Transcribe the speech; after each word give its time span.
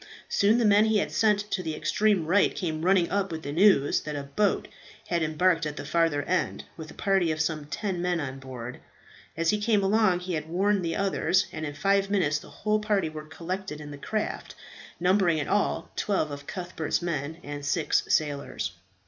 Soon 0.29 0.57
the 0.57 0.65
man 0.65 0.85
he 0.85 0.97
had 0.97 1.11
sent 1.11 1.41
to 1.51 1.61
the 1.61 1.75
extreme 1.75 2.25
right 2.25 2.55
came 2.55 2.81
running 2.83 3.11
up 3.11 3.31
with 3.31 3.43
the 3.43 3.51
news 3.51 4.01
that 4.01 4.15
a 4.15 4.23
boat 4.23 4.67
had 5.09 5.21
embarked 5.21 5.63
at 5.67 5.75
the 5.77 5.85
farther 5.85 6.23
end, 6.23 6.63
with 6.75 6.89
a 6.89 6.95
party 6.95 7.31
of 7.31 7.39
some 7.39 7.65
ten 7.67 8.01
men 8.01 8.19
on 8.19 8.39
board. 8.39 8.79
As 9.37 9.51
he 9.51 9.61
came 9.61 9.83
along 9.83 10.21
he 10.21 10.33
had 10.33 10.49
warned 10.49 10.83
the 10.83 10.95
others, 10.95 11.45
and 11.51 11.67
in 11.67 11.75
five 11.75 12.09
minutes 12.09 12.39
the 12.39 12.49
whole 12.49 12.79
party 12.79 13.09
were 13.09 13.25
collected 13.27 13.79
in 13.79 13.91
the 13.91 13.97
craft, 13.99 14.55
numbering 14.99 15.37
in 15.37 15.47
all 15.47 15.91
twelve 15.95 16.31
of 16.31 16.47
Cuthbert's 16.47 17.03
men 17.03 17.37
and 17.43 17.63
six 17.63 18.01
sailors. 18.07 18.71